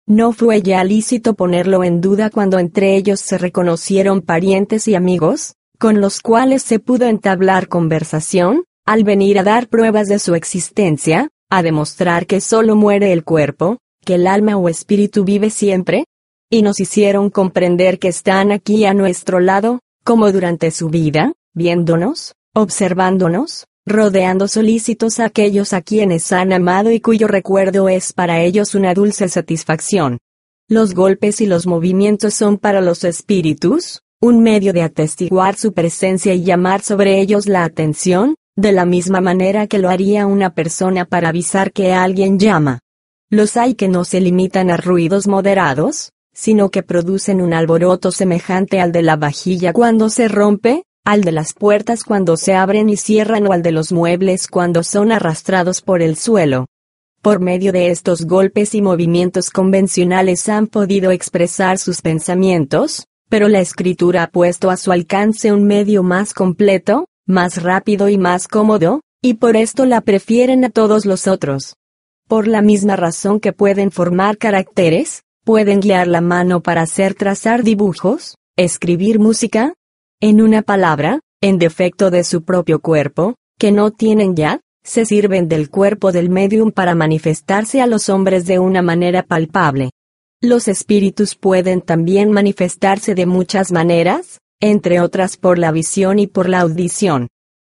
no 0.08 0.32
fue 0.32 0.62
ya 0.62 0.82
lícito 0.84 1.34
ponerlo 1.34 1.84
en 1.84 2.00
duda 2.00 2.30
cuando 2.30 2.58
entre 2.58 2.96
ellos 2.96 3.20
se 3.20 3.36
reconocieron 3.36 4.22
parientes 4.22 4.88
y 4.88 4.94
amigos, 4.94 5.54
con 5.78 6.00
los 6.00 6.20
cuales 6.20 6.62
se 6.62 6.78
pudo 6.78 7.06
entablar 7.06 7.68
conversación, 7.68 8.64
al 8.86 9.04
venir 9.04 9.38
a 9.38 9.44
dar 9.44 9.68
pruebas 9.68 10.08
de 10.08 10.18
su 10.18 10.34
existencia, 10.34 11.28
a 11.50 11.62
demostrar 11.62 12.26
que 12.26 12.40
solo 12.40 12.74
muere 12.74 13.12
el 13.12 13.22
cuerpo, 13.22 13.76
que 14.02 14.14
el 14.14 14.26
alma 14.26 14.56
o 14.56 14.70
espíritu 14.70 15.24
vive 15.24 15.50
siempre, 15.50 16.06
y 16.50 16.62
nos 16.62 16.80
hicieron 16.80 17.28
comprender 17.28 17.98
que 17.98 18.08
están 18.08 18.50
aquí 18.50 18.86
a 18.86 18.94
nuestro 18.94 19.40
lado, 19.40 19.80
como 20.04 20.32
durante 20.32 20.70
su 20.70 20.88
vida, 20.88 21.34
viéndonos, 21.52 22.34
observándonos, 22.54 23.66
rodeando 23.88 24.48
solícitos 24.48 25.20
a 25.20 25.26
aquellos 25.26 25.72
a 25.72 25.82
quienes 25.82 26.32
han 26.32 26.52
amado 26.52 26.90
y 26.92 27.00
cuyo 27.00 27.26
recuerdo 27.26 27.88
es 27.88 28.12
para 28.12 28.40
ellos 28.40 28.74
una 28.74 28.94
dulce 28.94 29.28
satisfacción. 29.28 30.18
Los 30.68 30.94
golpes 30.94 31.40
y 31.40 31.46
los 31.46 31.66
movimientos 31.66 32.34
son 32.34 32.58
para 32.58 32.80
los 32.80 33.04
espíritus, 33.04 34.02
un 34.20 34.42
medio 34.42 34.72
de 34.72 34.82
atestiguar 34.82 35.56
su 35.56 35.72
presencia 35.72 36.34
y 36.34 36.42
llamar 36.42 36.82
sobre 36.82 37.20
ellos 37.20 37.46
la 37.46 37.64
atención, 37.64 38.34
de 38.56 38.72
la 38.72 38.84
misma 38.84 39.20
manera 39.20 39.66
que 39.66 39.78
lo 39.78 39.88
haría 39.88 40.26
una 40.26 40.54
persona 40.54 41.04
para 41.04 41.28
avisar 41.28 41.72
que 41.72 41.92
alguien 41.92 42.38
llama. 42.38 42.80
Los 43.30 43.56
hay 43.56 43.74
que 43.74 43.88
no 43.88 44.04
se 44.04 44.20
limitan 44.20 44.70
a 44.70 44.76
ruidos 44.76 45.28
moderados, 45.28 46.12
sino 46.32 46.70
que 46.70 46.82
producen 46.82 47.40
un 47.40 47.52
alboroto 47.52 48.10
semejante 48.10 48.80
al 48.80 48.90
de 48.90 49.02
la 49.02 49.16
vajilla 49.16 49.72
cuando 49.72 50.08
se 50.08 50.28
rompe, 50.28 50.84
al 51.08 51.22
de 51.22 51.32
las 51.32 51.54
puertas 51.54 52.04
cuando 52.04 52.36
se 52.36 52.52
abren 52.52 52.90
y 52.90 52.98
cierran 52.98 53.46
o 53.46 53.52
al 53.52 53.62
de 53.62 53.72
los 53.72 53.92
muebles 53.92 54.46
cuando 54.46 54.82
son 54.82 55.10
arrastrados 55.10 55.80
por 55.80 56.02
el 56.02 56.16
suelo. 56.16 56.66
Por 57.22 57.40
medio 57.40 57.72
de 57.72 57.88
estos 57.88 58.26
golpes 58.26 58.74
y 58.74 58.82
movimientos 58.82 59.48
convencionales 59.48 60.50
han 60.50 60.66
podido 60.66 61.10
expresar 61.10 61.78
sus 61.78 62.02
pensamientos, 62.02 63.06
pero 63.30 63.48
la 63.48 63.60
escritura 63.60 64.24
ha 64.24 64.30
puesto 64.30 64.68
a 64.68 64.76
su 64.76 64.92
alcance 64.92 65.50
un 65.50 65.64
medio 65.64 66.02
más 66.02 66.34
completo, 66.34 67.06
más 67.24 67.62
rápido 67.62 68.10
y 68.10 68.18
más 68.18 68.46
cómodo, 68.46 69.00
y 69.22 69.34
por 69.34 69.56
esto 69.56 69.86
la 69.86 70.02
prefieren 70.02 70.62
a 70.66 70.68
todos 70.68 71.06
los 71.06 71.26
otros. 71.26 71.76
Por 72.28 72.46
la 72.46 72.60
misma 72.60 72.96
razón 72.96 73.40
que 73.40 73.54
pueden 73.54 73.92
formar 73.92 74.36
caracteres, 74.36 75.22
pueden 75.42 75.80
guiar 75.80 76.06
la 76.06 76.20
mano 76.20 76.60
para 76.60 76.82
hacer 76.82 77.14
trazar 77.14 77.62
dibujos, 77.62 78.36
escribir 78.56 79.18
música, 79.18 79.72
en 80.20 80.40
una 80.40 80.62
palabra, 80.62 81.20
en 81.40 81.58
defecto 81.58 82.10
de 82.10 82.24
su 82.24 82.42
propio 82.42 82.80
cuerpo, 82.80 83.36
que 83.56 83.70
no 83.70 83.92
tienen 83.92 84.34
ya, 84.34 84.60
se 84.82 85.04
sirven 85.04 85.48
del 85.48 85.70
cuerpo 85.70 86.10
del 86.10 86.28
medium 86.28 86.72
para 86.72 86.96
manifestarse 86.96 87.80
a 87.80 87.86
los 87.86 88.08
hombres 88.08 88.44
de 88.46 88.58
una 88.58 88.82
manera 88.82 89.22
palpable. 89.22 89.90
Los 90.40 90.66
espíritus 90.66 91.36
pueden 91.36 91.82
también 91.82 92.32
manifestarse 92.32 93.14
de 93.14 93.26
muchas 93.26 93.70
maneras, 93.70 94.40
entre 94.60 95.00
otras 95.00 95.36
por 95.36 95.58
la 95.58 95.70
visión 95.70 96.18
y 96.18 96.26
por 96.26 96.48
la 96.48 96.60
audición. 96.60 97.28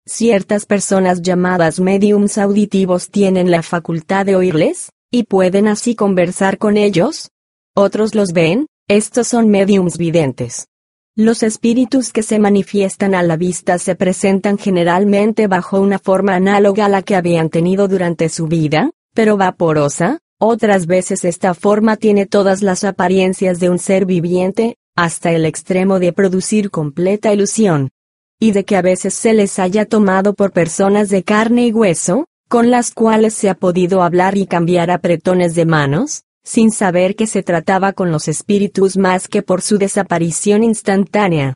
Ciertas 0.05 0.67
personas 0.67 1.23
llamadas 1.23 1.79
mediums 1.79 2.37
auditivos 2.37 3.09
tienen 3.09 3.49
la 3.49 3.63
facultad 3.63 4.23
de 4.23 4.35
oírles, 4.35 4.91
y 5.11 5.23
pueden 5.23 5.67
así 5.67 5.95
conversar 5.95 6.59
con 6.59 6.77
ellos. 6.77 7.31
Otros 7.75 8.13
los 8.13 8.33
ven, 8.33 8.67
estos 8.87 9.27
son 9.29 9.49
mediums 9.49 9.97
videntes. 9.97 10.67
Los 11.17 11.43
espíritus 11.43 12.11
que 12.11 12.23
se 12.23 12.39
manifiestan 12.39 13.15
a 13.15 13.23
la 13.23 13.37
vista 13.37 13.77
se 13.77 13.95
presentan 13.95 14.57
generalmente 14.57 15.47
bajo 15.47 15.79
una 15.79 15.97
forma 15.97 16.35
análoga 16.35 16.87
a 16.87 16.89
la 16.89 17.03
que 17.03 17.15
habían 17.15 17.49
tenido 17.49 17.87
durante 17.87 18.27
su 18.27 18.47
vida, 18.47 18.91
pero 19.13 19.37
vaporosa, 19.37 20.19
otras 20.41 20.87
veces 20.87 21.23
esta 21.23 21.53
forma 21.53 21.95
tiene 21.95 22.25
todas 22.25 22.61
las 22.61 22.83
apariencias 22.83 23.61
de 23.61 23.69
un 23.69 23.79
ser 23.79 24.05
viviente, 24.05 24.75
hasta 24.93 25.31
el 25.31 25.45
extremo 25.45 25.99
de 25.99 26.11
producir 26.11 26.69
completa 26.69 27.31
ilusión. 27.31 27.91
Y 28.37 28.51
de 28.51 28.65
que 28.65 28.75
a 28.75 28.81
veces 28.81 29.13
se 29.13 29.33
les 29.33 29.57
haya 29.57 29.85
tomado 29.85 30.33
por 30.33 30.51
personas 30.51 31.07
de 31.07 31.23
carne 31.23 31.67
y 31.67 31.71
hueso, 31.71 32.25
con 32.49 32.71
las 32.71 32.91
cuales 32.91 33.33
se 33.33 33.49
ha 33.49 33.55
podido 33.55 34.03
hablar 34.03 34.37
y 34.37 34.47
cambiar 34.47 34.91
apretones 34.91 35.55
de 35.55 35.65
manos, 35.65 36.24
sin 36.45 36.71
saber 36.71 37.15
que 37.15 37.27
se 37.27 37.43
trataba 37.43 37.91
con 37.91 38.11
los 38.11 38.29
espíritus 38.29 38.95
más 38.95 39.27
que 39.27 39.41
por 39.41 39.61
su 39.61 39.77
desaparición 39.77 40.63
instantánea. 40.63 41.55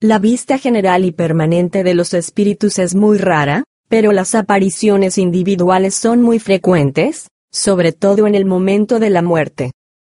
La 0.00 0.18
vista 0.18 0.56
general 0.56 1.04
y 1.04 1.12
permanente 1.12 1.84
de 1.84 1.94
los 1.94 2.14
espíritus 2.14 2.78
es 2.78 2.94
muy 2.94 3.18
rara, 3.18 3.64
pero 3.88 4.12
las 4.12 4.34
apariciones 4.34 5.18
individuales 5.18 5.94
son 5.94 6.22
muy 6.22 6.38
frecuentes, 6.38 7.28
sobre 7.52 7.92
todo 7.92 8.26
en 8.26 8.34
el 8.34 8.46
momento 8.46 8.98
de 8.98 9.10
la 9.10 9.20
muerte. 9.20 9.72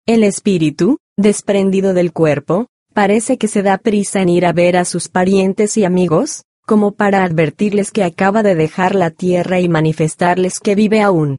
El 0.06 0.24
espíritu, 0.24 0.98
desprendido 1.18 1.92
del 1.92 2.12
cuerpo, 2.12 2.68
parece 2.94 3.36
que 3.36 3.48
se 3.48 3.62
da 3.62 3.76
prisa 3.76 4.22
en 4.22 4.30
ir 4.30 4.46
a 4.46 4.52
ver 4.52 4.78
a 4.78 4.86
sus 4.86 5.08
parientes 5.08 5.76
y 5.76 5.84
amigos, 5.84 6.44
como 6.64 6.92
para 6.92 7.24
advertirles 7.24 7.90
que 7.90 8.04
acaba 8.04 8.42
de 8.42 8.54
dejar 8.54 8.94
la 8.94 9.10
tierra 9.10 9.60
y 9.60 9.68
manifestarles 9.68 10.60
que 10.60 10.74
vive 10.74 11.02
aún. 11.02 11.36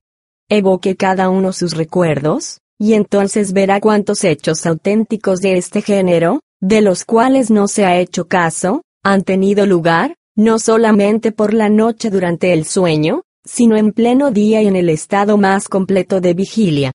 Evoque 0.49 0.95
cada 0.95 1.29
uno 1.29 1.51
sus 1.51 1.75
recuerdos, 1.75 2.59
y 2.79 2.93
entonces 2.93 3.53
verá 3.53 3.79
cuántos 3.79 4.23
hechos 4.23 4.65
auténticos 4.65 5.39
de 5.39 5.57
este 5.57 5.81
género, 5.81 6.41
de 6.61 6.81
los 6.81 7.05
cuales 7.05 7.51
no 7.51 7.67
se 7.67 7.85
ha 7.85 7.97
hecho 7.97 8.27
caso, 8.27 8.81
han 9.03 9.23
tenido 9.23 9.65
lugar, 9.65 10.15
no 10.35 10.59
solamente 10.59 11.31
por 11.31 11.53
la 11.53 11.69
noche 11.69 12.09
durante 12.09 12.53
el 12.53 12.65
sueño, 12.65 13.23
sino 13.45 13.77
en 13.77 13.91
pleno 13.93 14.31
día 14.31 14.61
y 14.61 14.67
en 14.67 14.75
el 14.75 14.89
estado 14.89 15.37
más 15.37 15.69
completo 15.69 16.19
de 16.19 16.33
vigilia. 16.33 16.91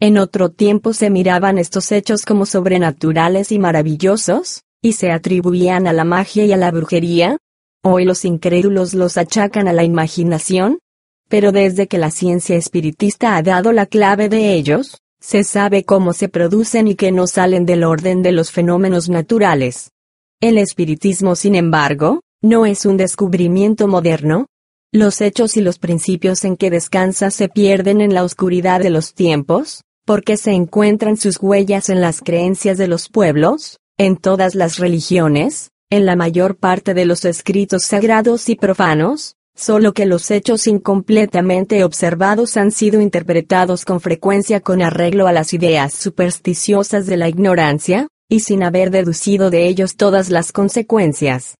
En 0.00 0.18
otro 0.18 0.50
tiempo 0.50 0.92
se 0.92 1.10
miraban 1.10 1.58
estos 1.58 1.92
hechos 1.92 2.24
como 2.24 2.44
sobrenaturales 2.44 3.52
y 3.52 3.58
maravillosos, 3.58 4.62
y 4.82 4.94
se 4.94 5.12
atribuían 5.12 5.86
a 5.86 5.92
la 5.92 6.04
magia 6.04 6.44
y 6.44 6.52
a 6.52 6.56
la 6.56 6.72
brujería. 6.72 7.38
Hoy 7.84 8.04
los 8.04 8.24
incrédulos 8.24 8.94
los 8.94 9.16
achacan 9.16 9.68
a 9.68 9.72
la 9.72 9.84
imaginación. 9.84 10.80
Pero 11.28 11.52
desde 11.52 11.86
que 11.86 11.98
la 11.98 12.10
ciencia 12.10 12.56
espiritista 12.56 13.36
ha 13.36 13.42
dado 13.42 13.72
la 13.72 13.86
clave 13.86 14.28
de 14.28 14.52
ellos, 14.52 15.01
se 15.22 15.44
sabe 15.44 15.84
cómo 15.84 16.12
se 16.12 16.28
producen 16.28 16.88
y 16.88 16.96
que 16.96 17.12
no 17.12 17.28
salen 17.28 17.64
del 17.64 17.84
orden 17.84 18.22
de 18.22 18.32
los 18.32 18.50
fenómenos 18.50 19.08
naturales. 19.08 19.92
El 20.40 20.58
espiritismo, 20.58 21.36
sin 21.36 21.54
embargo, 21.54 22.20
no 22.42 22.66
es 22.66 22.84
un 22.84 22.96
descubrimiento 22.96 23.86
moderno. 23.86 24.46
Los 24.90 25.20
hechos 25.20 25.56
y 25.56 25.60
los 25.60 25.78
principios 25.78 26.44
en 26.44 26.56
que 26.56 26.70
descansa 26.70 27.30
se 27.30 27.48
pierden 27.48 28.00
en 28.00 28.14
la 28.14 28.24
oscuridad 28.24 28.80
de 28.80 28.90
los 28.90 29.14
tiempos, 29.14 29.84
porque 30.04 30.36
se 30.36 30.50
encuentran 30.50 31.16
sus 31.16 31.40
huellas 31.40 31.88
en 31.88 32.00
las 32.00 32.20
creencias 32.20 32.76
de 32.76 32.88
los 32.88 33.08
pueblos, 33.08 33.78
en 33.98 34.16
todas 34.16 34.56
las 34.56 34.78
religiones, 34.78 35.70
en 35.88 36.04
la 36.04 36.16
mayor 36.16 36.56
parte 36.56 36.94
de 36.94 37.04
los 37.04 37.24
escritos 37.24 37.84
sagrados 37.84 38.48
y 38.48 38.56
profanos, 38.56 39.36
solo 39.54 39.92
que 39.92 40.06
los 40.06 40.30
hechos 40.30 40.66
incompletamente 40.66 41.84
observados 41.84 42.56
han 42.56 42.70
sido 42.70 43.00
interpretados 43.00 43.84
con 43.84 44.00
frecuencia 44.00 44.60
con 44.60 44.82
arreglo 44.82 45.26
a 45.26 45.32
las 45.32 45.52
ideas 45.52 45.92
supersticiosas 45.92 47.06
de 47.06 47.16
la 47.16 47.28
ignorancia, 47.28 48.08
y 48.28 48.40
sin 48.40 48.62
haber 48.62 48.90
deducido 48.90 49.50
de 49.50 49.66
ellos 49.66 49.96
todas 49.96 50.30
las 50.30 50.52
consecuencias. 50.52 51.56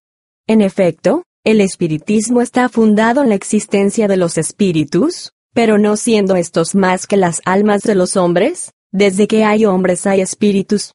En 0.47 0.63
efecto, 0.63 1.25
el 1.45 1.61
espiritismo 1.61 2.41
está 2.41 2.69
fundado 2.69 3.23
en 3.23 3.29
la 3.29 3.35
existencia 3.35 4.09
de 4.09 4.17
los 4.17 4.39
espíritus, 4.39 5.33
pero 5.53 5.77
no 5.77 5.97
siendo 5.97 6.35
estos 6.35 6.75
más 6.75 7.07
que 7.07 7.17
las 7.17 7.43
almas 7.45 7.83
de 7.83 7.95
los 7.95 8.17
hombres, 8.17 8.73
desde 8.91 9.27
que 9.27 9.45
hay 9.45 9.67
hombres 9.67 10.07
hay 10.07 10.21
espíritus. 10.21 10.93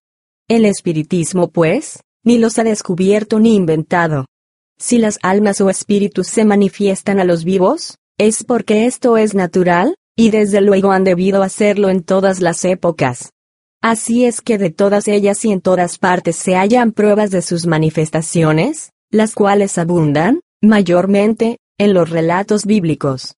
El 0.48 0.66
espiritismo, 0.66 1.50
pues, 1.50 2.02
ni 2.24 2.40
los 2.40 2.58
ha 2.58 2.64
descubierto 2.64 3.40
ni 3.40 3.56
inventado, 3.56 4.26
si 4.78 4.98
las 4.98 5.20
almas 5.22 5.62
o 5.62 5.70
espíritus 5.70 6.28
se 6.28 6.46
manifiestan 6.46 7.20
a 7.20 7.24
los 7.24 7.44
vivos, 7.44 7.98
es 8.18 8.44
porque 8.44 8.86
esto 8.86 9.18
es 9.18 9.34
natural, 9.34 9.96
y 10.16 10.32
desde 10.32 10.62
luego 10.62 10.92
han 10.92 11.04
debido 11.04 11.44
hacerlo 11.44 11.90
en 11.90 12.04
todas 12.04 12.42
las 12.42 12.66
épocas. 12.66 13.32
Así 13.82 14.26
es 14.26 14.42
que 14.42 14.58
de 14.58 14.72
todas 14.72 15.08
ellas 15.08 15.46
y 15.46 15.52
en 15.52 15.62
todas 15.62 16.00
partes 16.00 16.36
se 16.36 16.56
hallan 16.56 16.92
pruebas 16.92 17.30
de 17.30 17.42
sus 17.44 17.68
manifestaciones, 17.68 18.92
las 19.12 19.36
cuales 19.36 19.78
abundan, 19.78 20.42
mayormente, 20.62 21.58
en 21.78 21.94
los 21.94 22.10
relatos 22.10 22.66
bíblicos. 22.66 23.36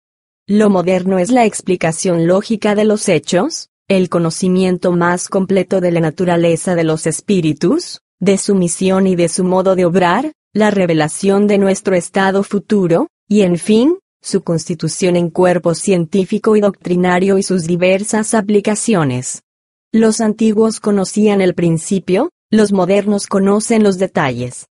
Lo 0.48 0.70
moderno 0.70 1.20
es 1.20 1.30
la 1.30 1.46
explicación 1.46 2.26
lógica 2.26 2.74
de 2.74 2.86
los 2.86 3.10
hechos, 3.10 3.70
el 3.90 4.08
conocimiento 4.10 4.92
más 4.94 5.28
completo 5.28 5.82
de 5.82 5.92
la 5.92 6.00
naturaleza 6.00 6.76
de 6.76 6.86
los 6.86 7.06
espíritus, 7.06 8.02
de 8.20 8.38
su 8.38 8.56
misión 8.56 9.08
y 9.08 9.16
de 9.16 9.30
su 9.30 9.44
modo 9.44 9.76
de 9.76 9.86
obrar, 9.86 10.32
la 10.54 10.72
revelación 10.72 11.48
de 11.48 11.58
nuestro 11.58 11.96
estado 11.96 12.44
futuro, 12.44 13.08
y 13.28 13.42
en 13.42 13.58
fin, 13.58 14.00
su 14.22 14.42
constitución 14.42 15.16
en 15.16 15.30
cuerpo 15.30 15.76
científico 15.76 16.56
y 16.56 16.62
doctrinario 16.62 17.38
y 17.38 17.44
sus 17.44 17.66
diversas 17.66 18.34
aplicaciones. 18.34 19.44
Los 19.92 20.22
antiguos 20.22 20.80
conocían 20.80 21.42
el 21.42 21.54
principio, 21.54 22.30
los 22.52 22.72
modernos 22.72 23.28
conocen 23.28 23.84
los 23.84 23.98
detalles. 23.98 24.68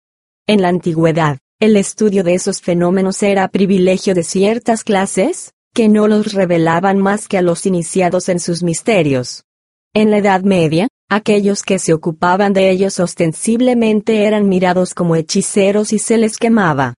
En 0.47 0.61
la 0.61 0.67
antigüedad, 0.67 1.39
el 1.59 1.77
estudio 1.77 2.23
de 2.23 2.33
esos 2.33 2.61
fenómenos 2.61 3.23
era 3.23 3.47
privilegio 3.47 4.13
de 4.13 4.23
ciertas 4.23 4.83
clases, 4.83 5.53
que 5.73 5.87
no 5.87 6.07
los 6.07 6.33
revelaban 6.33 6.99
más 6.99 7.27
que 7.27 7.37
a 7.37 7.41
los 7.41 7.65
iniciados 7.65 8.27
en 8.29 8.39
sus 8.39 8.63
misterios. 8.63 9.43
En 9.93 10.11
la 10.11 10.17
Edad 10.17 10.41
Media, 10.41 10.87
aquellos 11.09 11.63
que 11.63 11.79
se 11.79 11.93
ocupaban 11.93 12.53
de 12.53 12.69
ellos 12.69 12.99
ostensiblemente 12.99 14.25
eran 14.25 14.47
mirados 14.47 14.93
como 14.93 15.15
hechiceros 15.15 15.91
y 15.91 15.99
se 15.99 16.17
les 16.17 16.37
quemaba. 16.37 16.93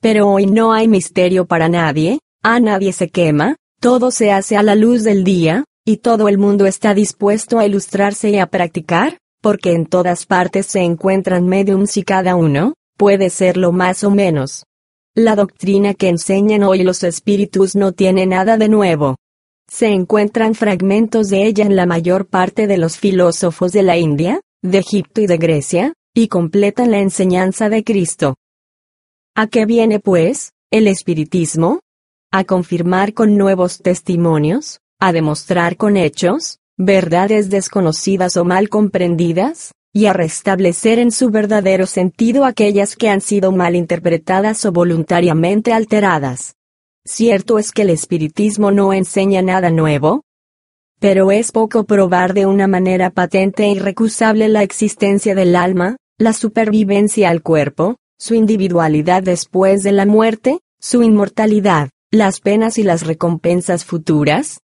Pero 0.00 0.28
hoy 0.28 0.46
no 0.46 0.72
hay 0.72 0.88
misterio 0.88 1.46
para 1.46 1.68
nadie, 1.68 2.18
a 2.42 2.58
nadie 2.58 2.92
se 2.92 3.08
quema, 3.08 3.56
todo 3.80 4.10
se 4.10 4.32
hace 4.32 4.56
a 4.56 4.62
la 4.62 4.74
luz 4.74 5.04
del 5.04 5.22
día, 5.22 5.64
y 5.84 5.98
todo 5.98 6.28
el 6.28 6.38
mundo 6.38 6.66
está 6.66 6.92
dispuesto 6.92 7.58
a 7.58 7.66
ilustrarse 7.66 8.30
y 8.30 8.38
a 8.38 8.46
practicar, 8.46 9.18
porque 9.40 9.72
en 9.72 9.86
todas 9.86 10.26
partes 10.26 10.66
se 10.66 10.80
encuentran 10.80 11.46
mediums 11.46 11.96
y 11.96 12.02
cada 12.02 12.36
uno, 12.36 12.74
puede 12.96 13.30
serlo 13.30 13.72
más 13.72 14.04
o 14.04 14.10
menos. 14.10 14.64
La 15.14 15.36
doctrina 15.36 15.94
que 15.94 16.08
enseñan 16.08 16.62
hoy 16.62 16.82
los 16.82 17.02
espíritus 17.04 17.76
no 17.76 17.92
tiene 17.92 18.26
nada 18.26 18.56
de 18.56 18.68
nuevo. 18.68 19.16
Se 19.68 19.88
encuentran 19.88 20.54
fragmentos 20.54 21.28
de 21.28 21.46
ella 21.46 21.64
en 21.64 21.76
la 21.76 21.86
mayor 21.86 22.26
parte 22.26 22.66
de 22.66 22.78
los 22.78 22.98
filósofos 22.98 23.72
de 23.72 23.82
la 23.82 23.96
India, 23.96 24.40
de 24.62 24.78
Egipto 24.78 25.20
y 25.20 25.26
de 25.26 25.38
Grecia, 25.38 25.94
y 26.14 26.28
completan 26.28 26.90
la 26.90 26.98
enseñanza 26.98 27.68
de 27.68 27.84
Cristo. 27.84 28.36
¿A 29.34 29.46
qué 29.46 29.64
viene 29.64 29.98
pues, 29.98 30.52
el 30.70 30.86
espiritismo? 30.86 31.80
A 32.30 32.44
confirmar 32.44 33.14
con 33.14 33.36
nuevos 33.36 33.78
testimonios, 33.78 34.80
a 35.00 35.12
demostrar 35.12 35.76
con 35.76 35.96
hechos, 35.96 36.58
verdades 36.76 37.50
desconocidas 37.50 38.36
o 38.36 38.44
mal 38.44 38.68
comprendidas, 38.68 39.72
y 39.94 40.06
a 40.06 40.12
restablecer 40.12 40.98
en 40.98 41.12
su 41.12 41.30
verdadero 41.30 41.86
sentido 41.86 42.44
aquellas 42.44 42.96
que 42.96 43.08
han 43.08 43.20
sido 43.20 43.52
mal 43.52 43.76
interpretadas 43.76 44.64
o 44.64 44.72
voluntariamente 44.72 45.72
alteradas. 45.72 46.56
Cierto 47.04 47.58
es 47.58 47.72
que 47.72 47.82
el 47.82 47.90
espiritismo 47.90 48.70
no 48.70 48.92
enseña 48.92 49.42
nada 49.42 49.70
nuevo, 49.70 50.22
pero 51.00 51.32
es 51.32 51.50
poco 51.50 51.82
probar 51.82 52.32
de 52.32 52.46
una 52.46 52.68
manera 52.68 53.10
patente 53.10 53.64
e 53.64 53.72
irrecusable 53.72 54.48
la 54.48 54.62
existencia 54.62 55.34
del 55.34 55.56
alma, 55.56 55.96
la 56.16 56.32
supervivencia 56.32 57.28
al 57.30 57.42
cuerpo, 57.42 57.96
su 58.20 58.34
individualidad 58.34 59.24
después 59.24 59.82
de 59.82 59.90
la 59.90 60.06
muerte, 60.06 60.60
su 60.80 61.02
inmortalidad, 61.02 61.90
las 62.12 62.38
penas 62.38 62.78
y 62.78 62.84
las 62.84 63.04
recompensas 63.04 63.84
futuras. 63.84 64.60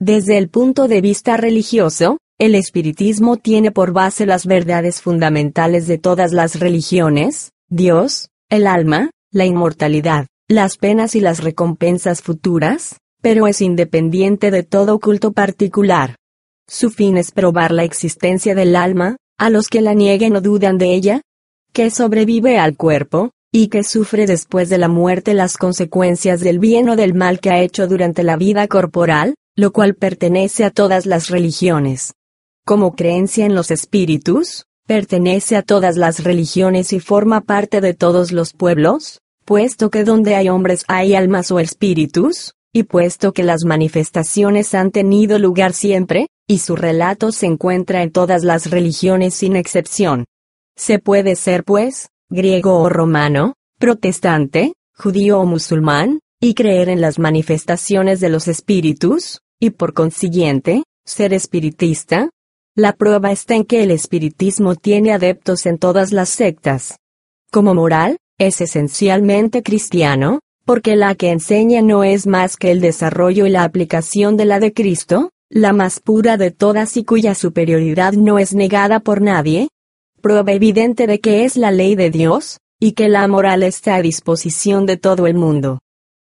Desde 0.00 0.38
el 0.38 0.48
punto 0.48 0.88
de 0.88 1.02
vista 1.02 1.36
religioso, 1.36 2.16
el 2.38 2.54
espiritismo 2.54 3.36
tiene 3.36 3.70
por 3.70 3.92
base 3.92 4.24
las 4.24 4.46
verdades 4.46 5.02
fundamentales 5.02 5.86
de 5.86 5.98
todas 5.98 6.32
las 6.32 6.58
religiones, 6.58 7.52
Dios, 7.68 8.30
el 8.48 8.66
alma, 8.66 9.10
la 9.30 9.44
inmortalidad, 9.44 10.26
las 10.54 10.76
penas 10.76 11.14
y 11.14 11.20
las 11.20 11.42
recompensas 11.42 12.22
futuras, 12.22 12.98
pero 13.20 13.46
es 13.46 13.60
independiente 13.60 14.50
de 14.50 14.62
todo 14.62 14.98
culto 14.98 15.32
particular. 15.32 16.16
Su 16.68 16.90
fin 16.90 17.16
es 17.16 17.30
probar 17.30 17.70
la 17.70 17.84
existencia 17.84 18.54
del 18.54 18.76
alma, 18.76 19.16
a 19.38 19.50
los 19.50 19.68
que 19.68 19.80
la 19.80 19.94
nieguen 19.94 20.36
o 20.36 20.40
dudan 20.40 20.78
de 20.78 20.94
ella, 20.94 21.22
que 21.72 21.90
sobrevive 21.90 22.58
al 22.58 22.76
cuerpo, 22.76 23.30
y 23.52 23.68
que 23.68 23.84
sufre 23.84 24.26
después 24.26 24.68
de 24.68 24.78
la 24.78 24.88
muerte 24.88 25.34
las 25.34 25.56
consecuencias 25.58 26.40
del 26.40 26.58
bien 26.58 26.88
o 26.88 26.96
del 26.96 27.14
mal 27.14 27.40
que 27.40 27.50
ha 27.50 27.60
hecho 27.60 27.86
durante 27.86 28.22
la 28.22 28.36
vida 28.36 28.66
corporal, 28.66 29.34
lo 29.56 29.72
cual 29.72 29.94
pertenece 29.94 30.64
a 30.64 30.70
todas 30.70 31.06
las 31.06 31.28
religiones 31.28 32.14
como 32.64 32.94
creencia 32.94 33.44
en 33.44 33.54
los 33.54 33.70
espíritus, 33.70 34.66
pertenece 34.86 35.56
a 35.56 35.62
todas 35.62 35.96
las 35.96 36.22
religiones 36.22 36.92
y 36.92 37.00
forma 37.00 37.40
parte 37.40 37.80
de 37.80 37.94
todos 37.94 38.30
los 38.30 38.52
pueblos, 38.52 39.20
puesto 39.44 39.90
que 39.90 40.04
donde 40.04 40.34
hay 40.34 40.48
hombres 40.48 40.84
hay 40.88 41.14
almas 41.14 41.50
o 41.50 41.60
espíritus, 41.60 42.54
y 42.72 42.84
puesto 42.84 43.32
que 43.32 43.42
las 43.42 43.64
manifestaciones 43.64 44.74
han 44.74 44.90
tenido 44.90 45.38
lugar 45.38 45.72
siempre, 45.72 46.28
y 46.48 46.58
su 46.58 46.76
relato 46.76 47.32
se 47.32 47.46
encuentra 47.46 48.02
en 48.02 48.10
todas 48.10 48.44
las 48.44 48.70
religiones 48.70 49.34
sin 49.34 49.56
excepción. 49.56 50.24
Se 50.76 50.98
puede 50.98 51.36
ser 51.36 51.64
pues, 51.64 52.08
griego 52.30 52.78
o 52.78 52.88
romano, 52.88 53.54
protestante, 53.78 54.72
judío 54.94 55.40
o 55.40 55.44
musulmán, 55.44 56.20
y 56.40 56.54
creer 56.54 56.88
en 56.88 57.00
las 57.00 57.18
manifestaciones 57.18 58.20
de 58.20 58.28
los 58.28 58.48
espíritus, 58.48 59.40
y 59.60 59.70
por 59.70 59.92
consiguiente, 59.92 60.82
ser 61.04 61.32
espiritista, 61.32 62.30
la 62.74 62.94
prueba 62.94 63.32
está 63.32 63.54
en 63.54 63.64
que 63.64 63.82
el 63.82 63.90
espiritismo 63.90 64.76
tiene 64.76 65.12
adeptos 65.12 65.66
en 65.66 65.78
todas 65.78 66.10
las 66.10 66.30
sectas. 66.30 66.96
Como 67.50 67.74
moral, 67.74 68.16
es 68.38 68.60
esencialmente 68.60 69.62
cristiano, 69.62 70.40
porque 70.64 70.96
la 70.96 71.14
que 71.14 71.30
enseña 71.30 71.82
no 71.82 72.04
es 72.04 72.26
más 72.26 72.56
que 72.56 72.70
el 72.70 72.80
desarrollo 72.80 73.46
y 73.46 73.50
la 73.50 73.64
aplicación 73.64 74.36
de 74.36 74.44
la 74.44 74.60
de 74.60 74.72
Cristo, 74.72 75.30
la 75.50 75.72
más 75.72 76.00
pura 76.00 76.36
de 76.36 76.50
todas 76.50 76.96
y 76.96 77.04
cuya 77.04 77.34
superioridad 77.34 78.14
no 78.14 78.38
es 78.38 78.54
negada 78.54 79.00
por 79.00 79.20
nadie. 79.20 79.68
Prueba 80.20 80.52
evidente 80.52 81.06
de 81.06 81.20
que 81.20 81.44
es 81.44 81.56
la 81.56 81.70
ley 81.70 81.94
de 81.94 82.10
Dios, 82.10 82.58
y 82.80 82.92
que 82.92 83.08
la 83.08 83.26
moral 83.28 83.62
está 83.62 83.96
a 83.96 84.02
disposición 84.02 84.86
de 84.86 84.96
todo 84.96 85.26
el 85.26 85.34
mundo. 85.34 85.80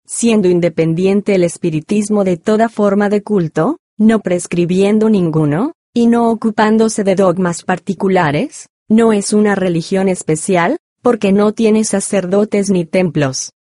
Siendo 0.05 0.47
independiente 0.47 1.35
el 1.35 1.43
espiritismo 1.43 2.23
de 2.23 2.37
toda 2.37 2.69
forma 2.69 3.09
de 3.09 3.21
culto, 3.21 3.77
no 3.97 4.21
prescribiendo 4.21 5.09
ninguno, 5.09 5.73
y 5.93 6.07
no 6.07 6.29
ocupándose 6.29 7.03
de 7.03 7.15
dogmas 7.15 7.63
particulares, 7.63 8.69
no 8.87 9.11
es 9.11 9.33
una 9.33 9.55
religión 9.55 10.07
especial, 10.07 10.77
porque 11.07 11.31
no 11.31 11.53
tiene 11.53 11.85
sacerdotes 11.85 12.69
ni 12.69 12.83
templos. 12.83 13.53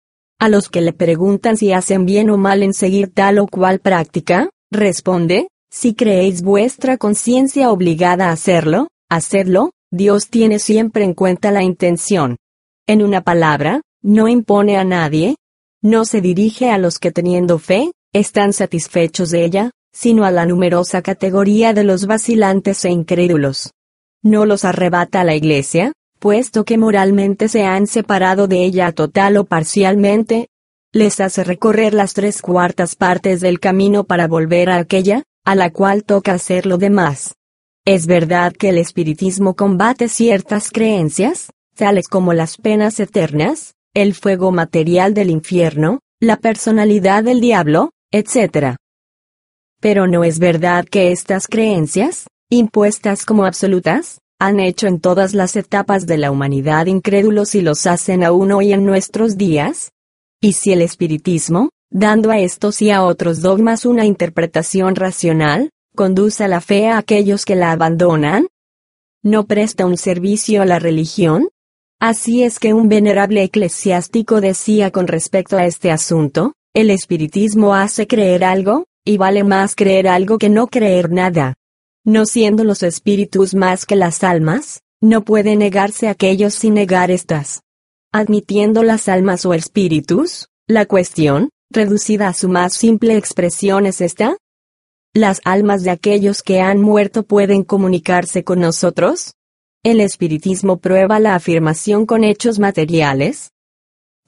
A 0.40 0.48
los 0.48 0.70
que 0.70 0.80
le 0.80 0.94
preguntan 0.94 1.58
si 1.58 1.74
hacen 1.74 2.06
bien 2.06 2.30
o 2.30 2.38
mal 2.38 2.62
en 2.62 2.72
seguir 2.72 3.12
tal 3.12 3.38
o 3.38 3.46
cual 3.46 3.80
práctica, 3.80 4.48
responde, 4.72 5.48
si 5.70 5.94
creéis 5.94 6.40
vuestra 6.40 6.96
conciencia 6.96 7.70
obligada 7.70 8.30
a 8.30 8.32
hacerlo, 8.32 8.88
hacedlo, 9.10 9.72
Dios 9.92 10.30
tiene 10.30 10.58
siempre 10.58 11.04
en 11.04 11.12
cuenta 11.12 11.50
la 11.50 11.62
intención. 11.62 12.38
En 12.86 13.02
una 13.02 13.20
palabra, 13.20 13.82
no 14.02 14.26
impone 14.26 14.78
a 14.78 14.84
nadie, 14.84 15.36
no 15.82 16.06
se 16.06 16.22
dirige 16.22 16.70
a 16.70 16.78
los 16.78 16.98
que 16.98 17.12
teniendo 17.12 17.58
fe, 17.58 17.92
están 18.14 18.54
satisfechos 18.54 19.28
de 19.28 19.44
ella, 19.44 19.70
sino 19.92 20.24
a 20.24 20.30
la 20.30 20.46
numerosa 20.46 21.02
categoría 21.02 21.74
de 21.74 21.84
los 21.84 22.06
vacilantes 22.06 22.86
e 22.86 22.90
incrédulos. 22.90 23.70
No 24.22 24.46
los 24.46 24.64
arrebata 24.64 25.24
la 25.24 25.34
Iglesia, 25.34 25.92
puesto 26.24 26.64
que 26.64 26.78
moralmente 26.78 27.50
se 27.50 27.64
han 27.64 27.86
separado 27.86 28.48
de 28.48 28.64
ella 28.64 28.92
total 28.92 29.36
o 29.36 29.44
parcialmente, 29.44 30.48
les 30.90 31.20
hace 31.20 31.44
recorrer 31.44 31.92
las 31.92 32.14
tres 32.14 32.40
cuartas 32.40 32.96
partes 32.96 33.42
del 33.42 33.60
camino 33.60 34.04
para 34.04 34.26
volver 34.26 34.70
a 34.70 34.78
aquella, 34.78 35.24
a 35.44 35.54
la 35.54 35.68
cual 35.68 36.02
toca 36.02 36.32
hacer 36.32 36.64
lo 36.64 36.78
demás. 36.78 37.34
Es 37.84 38.06
verdad 38.06 38.54
que 38.54 38.70
el 38.70 38.78
espiritismo 38.78 39.54
combate 39.54 40.08
ciertas 40.08 40.70
creencias, 40.70 41.50
tales 41.76 42.08
como 42.08 42.32
las 42.32 42.56
penas 42.56 43.00
eternas, 43.00 43.74
el 43.92 44.14
fuego 44.14 44.50
material 44.50 45.12
del 45.12 45.28
infierno, 45.28 46.00
la 46.20 46.38
personalidad 46.38 47.22
del 47.22 47.42
diablo, 47.42 47.90
etc. 48.12 48.76
Pero 49.78 50.06
no 50.06 50.24
es 50.24 50.38
verdad 50.38 50.86
que 50.86 51.12
estas 51.12 51.48
creencias, 51.48 52.28
impuestas 52.48 53.26
como 53.26 53.44
absolutas, 53.44 54.20
han 54.46 54.60
hecho 54.60 54.86
en 54.86 55.00
todas 55.00 55.34
las 55.34 55.56
etapas 55.56 56.06
de 56.06 56.18
la 56.18 56.30
humanidad 56.30 56.86
incrédulos 56.86 57.54
y 57.54 57.62
los 57.62 57.86
hacen 57.86 58.22
aún 58.22 58.52
hoy 58.52 58.72
en 58.72 58.84
nuestros 58.84 59.36
días. 59.36 59.92
Y 60.40 60.52
si 60.52 60.72
el 60.72 60.82
espiritismo, 60.82 61.70
dando 61.90 62.30
a 62.30 62.38
estos 62.38 62.82
y 62.82 62.90
a 62.90 63.02
otros 63.02 63.40
dogmas 63.40 63.86
una 63.86 64.04
interpretación 64.04 64.96
racional, 64.96 65.70
conduce 65.94 66.44
a 66.44 66.48
la 66.48 66.60
fe 66.60 66.88
a 66.88 66.98
aquellos 66.98 67.44
que 67.44 67.54
la 67.54 67.72
abandonan, 67.72 68.48
¿no 69.22 69.46
presta 69.46 69.86
un 69.86 69.96
servicio 69.96 70.60
a 70.60 70.66
la 70.66 70.78
religión? 70.78 71.48
Así 72.00 72.42
es 72.42 72.58
que 72.58 72.74
un 72.74 72.88
venerable 72.88 73.42
eclesiástico 73.42 74.40
decía 74.40 74.90
con 74.90 75.06
respecto 75.06 75.56
a 75.56 75.64
este 75.64 75.90
asunto, 75.90 76.52
el 76.74 76.90
espiritismo 76.90 77.74
hace 77.74 78.06
creer 78.06 78.44
algo, 78.44 78.84
y 79.06 79.16
vale 79.16 79.44
más 79.44 79.74
creer 79.74 80.08
algo 80.08 80.38
que 80.38 80.50
no 80.50 80.66
creer 80.66 81.10
nada. 81.10 81.54
No 82.06 82.26
siendo 82.26 82.64
los 82.64 82.82
espíritus 82.82 83.54
más 83.54 83.86
que 83.86 83.96
las 83.96 84.24
almas, 84.24 84.82
no 85.00 85.24
puede 85.24 85.56
negarse 85.56 86.06
aquellos 86.08 86.52
sin 86.52 86.74
negar 86.74 87.10
estas. 87.10 87.62
Admitiendo 88.12 88.82
las 88.82 89.08
almas 89.08 89.46
o 89.46 89.54
espíritus, 89.54 90.48
la 90.66 90.84
cuestión, 90.84 91.48
reducida 91.70 92.28
a 92.28 92.34
su 92.34 92.50
más 92.50 92.74
simple 92.74 93.16
expresión 93.16 93.86
es 93.86 94.02
esta. 94.02 94.36
¿Las 95.14 95.40
almas 95.46 95.82
de 95.82 95.90
aquellos 95.92 96.42
que 96.42 96.60
han 96.60 96.82
muerto 96.82 97.22
pueden 97.22 97.64
comunicarse 97.64 98.44
con 98.44 98.60
nosotros? 98.60 99.32
¿El 99.82 100.00
espiritismo 100.00 100.76
prueba 100.76 101.20
la 101.20 101.34
afirmación 101.34 102.04
con 102.04 102.22
hechos 102.22 102.58
materiales? 102.58 103.52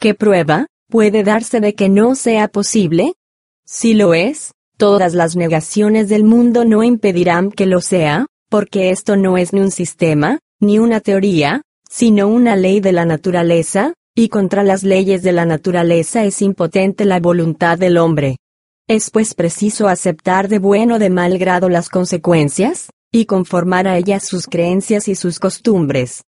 ¿Qué 0.01 0.15
prueba 0.15 0.67
puede 0.89 1.25
darse 1.25 1.61
de 1.61 1.75
que 1.75 1.91
no 1.91 2.15
sea 2.15 2.49
posible? 2.49 3.13
Si 3.67 3.93
lo 3.93 4.15
es, 4.15 4.53
Todas 4.79 5.15
las 5.15 5.37
negaciones 5.37 6.11
del 6.11 6.25
mundo 6.25 6.67
no 6.67 6.83
impedirán 6.83 7.51
que 7.51 7.65
lo 7.65 7.81
sea, 7.81 8.27
porque 8.51 8.91
esto 8.91 9.17
no 9.17 9.39
es 9.39 9.55
ni 9.55 9.61
un 9.61 9.71
sistema, 9.71 10.39
ni 10.61 10.79
una 10.79 11.01
teoría, 11.01 11.63
sino 11.89 12.29
una 12.29 12.57
ley 12.57 12.81
de 12.81 12.93
la 12.93 13.07
naturaleza, 13.07 13.95
y 14.15 14.29
contra 14.29 14.63
las 14.63 14.83
leyes 14.83 15.23
de 15.23 15.33
la 15.33 15.47
naturaleza 15.47 16.25
es 16.25 16.43
impotente 16.43 17.07
la 17.07 17.21
voluntad 17.21 17.79
del 17.79 17.97
hombre. 17.97 18.37
Es 18.87 19.11
pues 19.11 19.33
preciso 19.33 19.89
aceptar 19.89 20.49
de 20.49 20.59
buen 20.59 20.93
o 20.93 20.99
de 20.99 21.09
mal 21.09 21.39
grado 21.39 21.71
las 21.71 21.89
consecuencias, 21.89 22.91
y 23.11 23.25
conformar 23.25 23.89
a 23.89 23.97
ellas 23.97 24.27
sus 24.27 24.47
creencias 24.47 25.09
y 25.09 25.15
sus 25.15 25.39
costumbres. 25.39 26.23